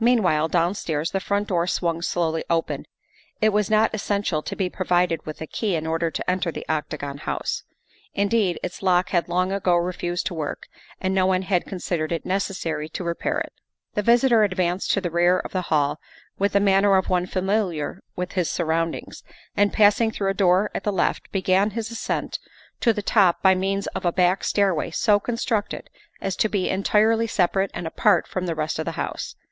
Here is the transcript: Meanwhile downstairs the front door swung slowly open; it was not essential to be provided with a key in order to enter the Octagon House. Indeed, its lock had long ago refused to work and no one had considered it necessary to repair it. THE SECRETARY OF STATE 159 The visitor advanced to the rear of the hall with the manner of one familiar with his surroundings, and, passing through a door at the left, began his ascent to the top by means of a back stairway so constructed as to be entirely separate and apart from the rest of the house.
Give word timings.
Meanwhile 0.00 0.48
downstairs 0.48 1.12
the 1.12 1.20
front 1.20 1.46
door 1.46 1.68
swung 1.68 2.02
slowly 2.02 2.42
open; 2.50 2.86
it 3.40 3.50
was 3.50 3.70
not 3.70 3.94
essential 3.94 4.42
to 4.42 4.56
be 4.56 4.68
provided 4.68 5.24
with 5.24 5.40
a 5.40 5.46
key 5.46 5.76
in 5.76 5.86
order 5.86 6.10
to 6.10 6.28
enter 6.28 6.50
the 6.50 6.66
Octagon 6.68 7.18
House. 7.18 7.62
Indeed, 8.12 8.58
its 8.64 8.82
lock 8.82 9.10
had 9.10 9.28
long 9.28 9.52
ago 9.52 9.76
refused 9.76 10.26
to 10.26 10.34
work 10.34 10.66
and 11.00 11.14
no 11.14 11.24
one 11.24 11.42
had 11.42 11.66
considered 11.68 12.10
it 12.10 12.26
necessary 12.26 12.88
to 12.88 13.04
repair 13.04 13.38
it. 13.38 13.52
THE 13.94 14.02
SECRETARY 14.02 14.46
OF 14.46 14.50
STATE 14.50 14.58
159 14.60 14.74
The 14.74 14.74
visitor 14.74 14.74
advanced 14.74 14.90
to 14.90 15.00
the 15.00 15.08
rear 15.08 15.38
of 15.38 15.52
the 15.52 15.68
hall 15.70 16.00
with 16.36 16.52
the 16.54 16.58
manner 16.58 16.96
of 16.96 17.08
one 17.08 17.26
familiar 17.26 18.02
with 18.16 18.32
his 18.32 18.50
surroundings, 18.50 19.22
and, 19.56 19.72
passing 19.72 20.10
through 20.10 20.30
a 20.30 20.34
door 20.34 20.72
at 20.74 20.82
the 20.82 20.90
left, 20.92 21.30
began 21.30 21.70
his 21.70 21.92
ascent 21.92 22.40
to 22.80 22.92
the 22.92 23.02
top 23.02 23.40
by 23.40 23.54
means 23.54 23.86
of 23.94 24.04
a 24.04 24.10
back 24.10 24.42
stairway 24.42 24.90
so 24.90 25.20
constructed 25.20 25.88
as 26.20 26.34
to 26.34 26.48
be 26.48 26.68
entirely 26.68 27.28
separate 27.28 27.70
and 27.72 27.86
apart 27.86 28.26
from 28.26 28.46
the 28.46 28.56
rest 28.56 28.80
of 28.80 28.84
the 28.84 28.90
house. 28.98 29.36